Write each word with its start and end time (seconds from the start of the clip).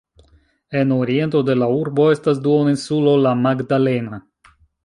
En 0.79 0.91
oriento 0.95 1.43
de 1.51 1.57
la 1.59 1.69
urbo 1.81 2.07
estas 2.15 2.41
duoninsulo 2.49 3.15
La 3.27 3.35
Magdalena. 3.47 4.25